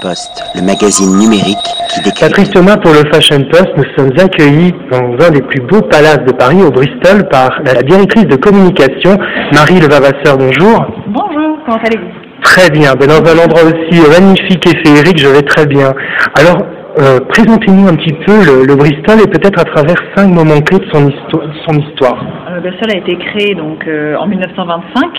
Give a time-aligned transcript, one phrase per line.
[0.00, 1.60] Post, le magazine numérique
[1.92, 2.20] qui décrit...
[2.24, 6.24] Patrick Thomas pour le Fashion Post, nous sommes accueillis dans un des plus beaux palaces
[6.26, 9.18] de Paris, au Bristol, par la directrice de communication,
[9.52, 10.38] Marie Levavasseur.
[10.38, 10.86] Bonjour.
[11.08, 12.08] Bonjour, comment allez-vous?
[12.42, 15.92] Très bien, ben, dans un endroit aussi magnifique et féerique, je vais très bien.
[16.38, 16.62] Alors,
[17.00, 20.78] euh, présentez-nous un petit peu le, le Bristol et peut-être à travers cinq moments clés
[20.78, 22.24] de son, histo- son histoire.
[22.54, 25.10] Le Bristol a été créé donc euh, en 1925.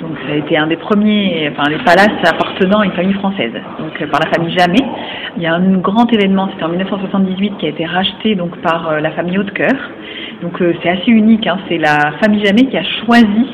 [0.00, 3.52] Donc ça a été un des premiers, enfin les palaces appartenant à une famille française,
[3.78, 4.82] donc euh, par la famille Jamais.
[5.36, 8.88] Il y a un grand événement, c'était en 1978 qui a été racheté donc par
[8.88, 9.74] euh, la famille Hautecoeur.
[10.40, 13.46] Donc euh, c'est assez unique, hein, c'est la famille Jamais qui a choisi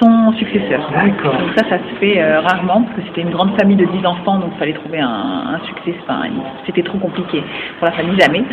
[0.00, 0.90] son successeur.
[0.92, 1.38] D'accord.
[1.38, 4.06] Donc ça, ça se fait euh, rarement parce que c'était une grande famille de 10
[4.06, 5.94] enfants, donc il fallait trouver un, un succès.
[6.02, 6.22] Enfin,
[6.66, 7.42] c'était trop compliqué
[7.78, 8.44] pour la famille jamais.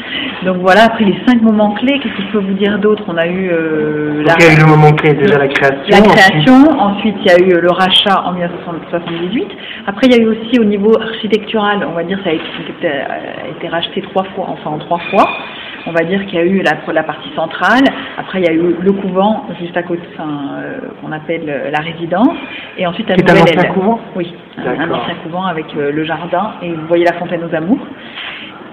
[0.43, 3.03] Donc voilà, après les cinq moments clés, qu'est-ce que je peux vous dire d'autre?
[3.07, 5.47] On a eu euh, la, Donc, il y a eu le moment clé, déjà la
[5.47, 5.89] création.
[5.89, 9.47] la création, ensuite il y a eu le rachat en 1978.
[9.87, 12.87] Après il y a eu aussi au niveau architectural, on va dire ça a été,
[12.87, 15.27] a été racheté trois fois, enfin en trois fois.
[15.85, 17.83] On va dire qu'il y a eu la, la partie centrale,
[18.17, 21.71] après il y a eu le couvent juste à côté, enfin, euh, qu'on appelle euh,
[21.71, 22.35] la résidence,
[22.77, 26.03] et ensuite la est un nouvelle ancien couvent Oui, un, ancien couvent avec euh, le
[26.03, 27.85] jardin, et vous voyez la fontaine aux amours.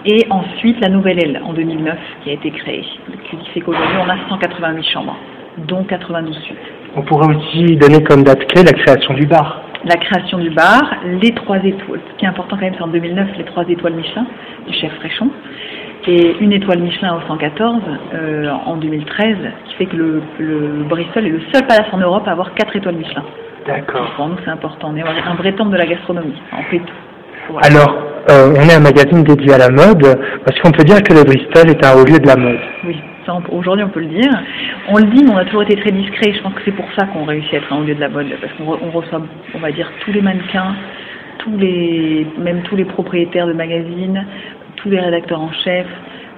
[0.06, 2.84] Et ensuite la nouvelle aile en 2009 qui a été créée,
[3.30, 5.16] qui fait qu'aujourd'hui on a 188 chambres,
[5.66, 6.58] dont 92 suites.
[6.96, 9.62] On pourrait aussi donner comme date clé la création du bar.
[9.84, 10.82] la création du bar,
[11.22, 12.00] les trois étoiles.
[12.12, 14.26] Ce qui est important quand même, c'est en 2009, les trois étoiles Michelin
[14.66, 15.30] du chef Fréchon.
[16.06, 17.80] Et une étoile Michelin au 114
[18.14, 22.28] euh, en 2013, qui fait que le, le Bristol est le seul palace en Europe
[22.28, 23.22] à avoir quatre étoiles Michelin.
[23.66, 24.10] D'accord.
[24.16, 24.92] Pour nous, c'est important.
[24.92, 26.34] On est un vrai temple de la gastronomie.
[26.52, 26.94] On fait tout.
[27.48, 27.66] Voilà.
[27.68, 27.96] Alors,
[28.30, 30.04] euh, on est un magazine dédié à la mode,
[30.44, 32.58] parce qu'on peut dire que le Bristol est un haut lieu de la mode.
[32.86, 32.96] Oui,
[33.52, 34.30] aujourd'hui on peut le dire.
[34.88, 36.32] On le dit, mais on a toujours été très discret.
[36.34, 38.08] Je pense que c'est pour ça qu'on réussit à être un haut lieu de la
[38.10, 39.22] mode, parce qu'on re- on reçoit,
[39.54, 40.74] on va dire, tous les mannequins,
[41.38, 44.24] tous les, même tous les propriétaires de magazines,
[44.84, 45.86] tous les rédacteurs en chef,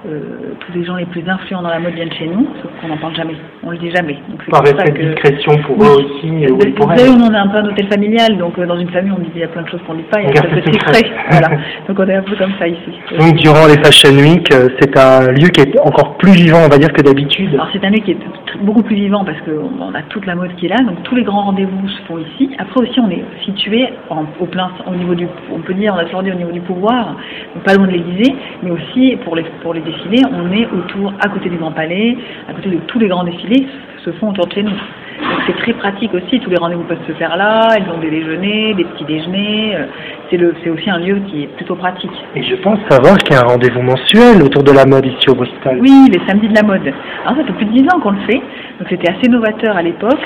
[0.05, 2.87] euh, tous les gens les plus influents dans la mode viennent chez nous, sauf qu'on
[2.87, 3.35] n'en parle jamais.
[3.63, 4.17] On le dit jamais.
[4.29, 5.87] Donc Par cette que discrétion pour Oui.
[5.87, 7.21] eux aussi, et vous oui, pour savez, elles.
[7.21, 9.41] on est un peu un hôtel familial, donc euh, dans une famille, on dit il
[9.41, 11.09] y a plein de choses qu'on ne dit pas, il y a plein de secrets.
[11.31, 11.47] voilà.
[11.87, 12.91] Donc on est un peu comme ça ici.
[13.17, 16.69] Donc, durant les Fashion Week, euh, c'est un lieu qui est encore plus vivant, on
[16.69, 17.53] va dire, que d'habitude.
[17.55, 18.17] Alors c'est un lieu qui est
[18.61, 21.23] beaucoup plus vivant parce qu'on a toute la mode qui est là, donc tous les
[21.23, 22.51] grands rendez-vous se font ici.
[22.59, 25.97] Après aussi on est situé en- au plein, au niveau du, on peut dire, on
[25.99, 27.15] a toujours dit au niveau du pouvoir,
[27.55, 31.13] donc pas loin de l'Élysée, mais aussi pour les pour les défilés, on est autour,
[31.23, 32.17] à côté du Grand Palais,
[32.49, 33.67] à côté de tous les grands défilés
[34.03, 34.71] se font autour de chez nous.
[34.71, 38.11] Donc c'est très pratique aussi, tous les rendez-vous peuvent se faire là, elles ont des
[38.11, 39.75] déjeuners, des petits déjeuners.
[39.75, 39.85] euh,
[40.29, 42.11] C'est aussi un lieu qui est plutôt pratique.
[42.35, 45.27] Et je pense savoir qu'il y a un rendez-vous mensuel autour de la mode ici
[45.29, 45.79] au Bristol.
[45.81, 46.87] Oui, les samedis de la mode.
[47.25, 48.41] Alors ça fait plus de 10 ans qu'on le fait,
[48.79, 50.21] donc c'était assez novateur à l'époque.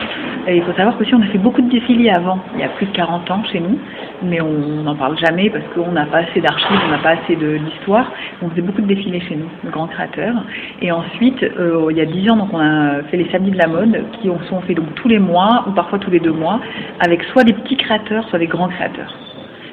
[0.48, 2.70] Et il faut savoir qu'aussi on a fait beaucoup de défilés avant, il y a
[2.70, 3.78] plus de 40 ans chez nous,
[4.24, 7.36] mais on n'en parle jamais parce qu'on n'a pas assez d'archives, on n'a pas assez
[7.36, 8.12] de- d'histoire.
[8.42, 10.36] On faisait beaucoup de défilés chez nous, de grands créateurs.
[10.82, 13.58] Et ensuite, euh, il y a 10 ans, donc on a fait les samedis de
[13.58, 16.32] la mode qui ont- sont faits donc tous les mois ou parfois tous les deux
[16.34, 16.60] mois,
[17.00, 19.14] avec soit des petits créateurs, soit des grands créateurs.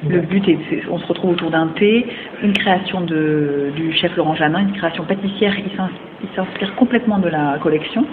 [0.07, 2.05] Le but est, on se retrouve autour d'un thé,
[2.41, 5.53] une création de, du chef Laurent Janin, une création pâtissière.
[5.59, 8.05] Il s'inspire complètement de la collection.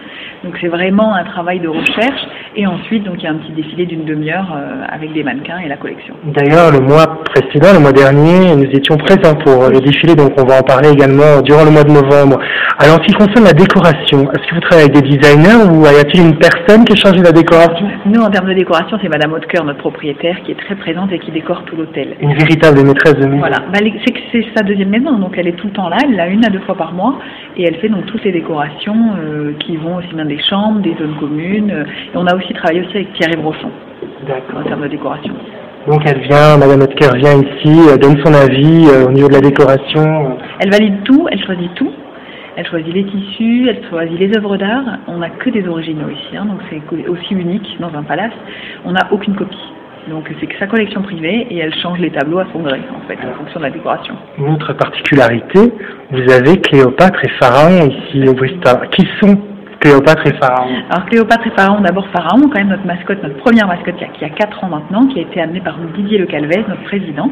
[0.43, 2.27] Donc c'est vraiment un travail de recherche.
[2.57, 5.59] Et ensuite, donc il y a un petit défilé d'une demi-heure euh, avec des mannequins
[5.59, 6.15] et la collection.
[6.25, 10.45] D'ailleurs, le mois le mois dernier, nous étions présents pour euh, le défilé, donc on
[10.45, 12.39] va en parler également durant le mois de novembre.
[12.79, 15.85] Alors, en ce qui concerne la décoration, est-ce que vous travaillez avec des designers ou
[15.85, 17.87] y a-t-il une personne qui charge de la décoration?
[18.07, 21.19] Nous, en termes de décoration, c'est Madame Hautecoeur, notre propriétaire, qui est très présente et
[21.19, 22.17] qui décore tout l'hôtel.
[22.21, 23.39] Une véritable maîtresse de maison.
[23.39, 25.97] Voilà, bah, c'est que c'est sa deuxième maison, donc elle est tout le temps là,
[26.05, 27.19] elle l'a une à deux fois par mois,
[27.57, 30.95] et elle fait donc toutes les décorations euh, qui vont aussi bien des chambres, des
[30.99, 33.37] zones communes, euh, et on a aussi travaillé aussi avec Thierry
[34.27, 34.61] D'accord.
[34.61, 35.35] en termes de décoration.
[35.87, 39.35] Donc elle vient, Madame Otker vient ici, euh, donne son avis euh, au niveau de
[39.35, 40.37] la décoration.
[40.59, 41.93] Elle valide tout, elle choisit tout,
[42.57, 46.37] elle choisit les tissus, elle choisit les œuvres d'art, on n'a que des originaux ici,
[46.37, 48.33] hein, donc c'est aussi unique dans un palace,
[48.85, 49.57] on n'a aucune copie.
[50.09, 53.07] Donc c'est que sa collection privée et elle change les tableaux à son gré en
[53.09, 54.15] fait, en fonction de la décoration.
[54.39, 55.73] Une autre particularité,
[56.11, 58.89] vous avez Cléopâtre et Pharaon ici au Bristol.
[58.91, 59.39] Qui sont
[59.87, 63.69] Cléopâtre et Pharaon Alors Cléopâtre et Pharaon, d'abord Pharaon, quand même notre mascotte, notre première
[63.69, 66.27] mascotte qui a, qui a 4 ans maintenant, qui a été amenée par Didier Le
[66.27, 67.31] Calvez, notre président,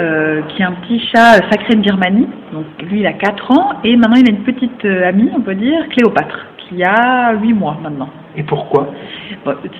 [0.00, 2.26] euh, qui est un petit chat sacré de Birmanie.
[2.54, 5.42] Donc lui il a 4 ans et maintenant il a une petite euh, amie, on
[5.42, 8.08] peut dire, Cléopâtre, qui a 8 mois maintenant.
[8.36, 8.88] Et pourquoi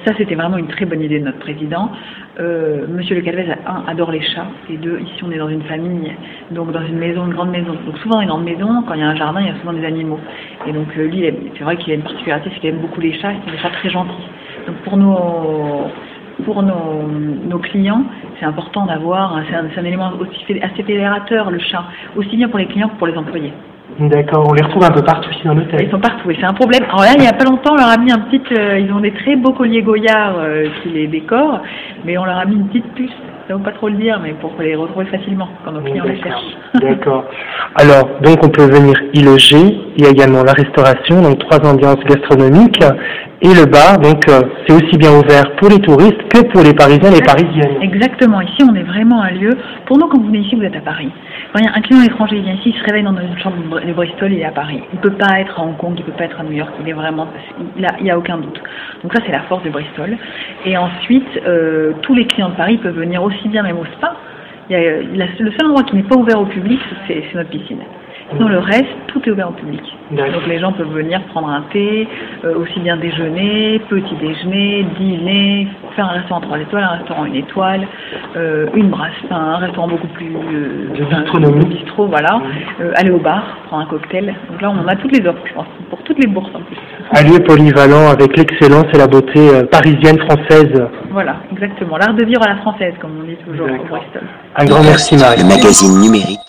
[0.04, 1.90] ça, c'était vraiment une très bonne idée de notre président.
[2.38, 5.62] Euh, Monsieur Le Calvez, un, adore les chats, et deux, ici, on est dans une
[5.62, 6.12] famille,
[6.50, 7.74] donc dans une maison, une grande maison.
[7.86, 9.72] Donc souvent, une grande maison, quand il y a un jardin, il y a souvent
[9.72, 10.18] des animaux.
[10.66, 11.24] Et donc, euh, lui,
[11.56, 13.58] c'est vrai qu'il a une particularité, c'est qu'il aime beaucoup les chats, et c'est des
[13.58, 14.28] chats très gentils.
[14.66, 15.90] Donc pour nos,
[16.44, 17.02] pour nos,
[17.48, 18.04] nos clients,
[18.38, 21.84] c'est important d'avoir, c'est un, élément aussi assez fédérateur, le chat,
[22.16, 23.52] aussi bien pour les clients que pour les employés.
[24.00, 25.82] D'accord, on les retrouve un peu partout ici dans l'hôtel.
[25.82, 26.82] Ils sont partout et c'est un problème.
[26.88, 28.92] Alors là, il n'y a pas longtemps, on leur a mis un petit, euh, ils
[28.92, 31.60] ont des très beaux colliers Goyard euh, qui les décorent,
[32.04, 33.12] mais on leur a mis une petite puce.
[33.46, 36.20] Ça vaut pas trop le dire, mais pour les retrouver facilement quand nos clients les
[36.20, 36.56] cherchent.
[36.80, 37.24] D'accord.
[37.76, 39.78] Alors, donc on peut venir y loger.
[39.96, 42.82] Il y a également la restauration, donc trois ambiances gastronomiques.
[43.46, 46.72] Et le bar, donc euh, c'est aussi bien ouvert pour les touristes que pour les
[46.72, 47.76] Parisiens et les Parisiennes.
[47.82, 48.40] Exactement.
[48.40, 49.50] Ici, on est vraiment un lieu.
[49.84, 51.10] Pour nous, quand vous venez ici, vous êtes à Paris.
[51.52, 53.92] Quand un client étranger vient ici, il se réveille dans une chambre de Br- de
[53.92, 54.82] Bristol, il est à Paris.
[54.94, 56.70] Il peut pas être à Hong Kong, il peut pas être à New York.
[56.82, 57.28] Il est vraiment,
[57.76, 58.58] il a, il y a aucun doute.
[59.02, 60.16] Donc ça, c'est la force de Bristol.
[60.64, 64.16] Et ensuite, euh, tous les clients de Paris peuvent venir aussi bien même au spa.
[64.70, 67.80] Le seul endroit qui n'est pas ouvert au public, c'est notre piscine.
[68.30, 69.82] Sinon, le reste, tout est ouvert au public.
[70.10, 70.32] D'accord.
[70.40, 72.08] Donc les gens peuvent venir prendre un thé,
[72.44, 77.32] euh, aussi bien déjeuner, petit déjeuner, dîner, faire un restaurant 3 étoiles, un restaurant 1
[77.34, 77.86] étoile,
[78.36, 80.34] euh, une brasse, un restaurant beaucoup plus...
[80.34, 82.40] Euh, bistrot, voilà.
[82.80, 84.34] Euh, aller au bar, prendre un cocktail.
[84.50, 86.76] Donc là, on a toutes les offres, je pense, pour toutes les bourses en plus.
[87.12, 90.82] Un lieu polyvalent avec l'excellence et la beauté euh, parisienne, française.
[91.10, 91.96] Voilà, exactement.
[91.96, 93.84] L'art de vivre à la française, comme on dit toujours au.
[93.84, 94.22] Bristol.
[94.56, 95.42] Un grand merci Marie.
[95.42, 96.40] Le magazine numérique